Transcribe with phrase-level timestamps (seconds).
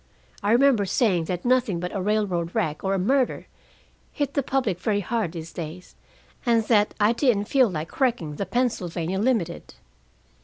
[0.41, 3.45] I remember saying that nothing but a railroad wreck or a murder
[4.11, 5.93] hit the public very hard these days,
[6.43, 9.75] and that I didn't feel like wrecking the Pennsylvania Limited.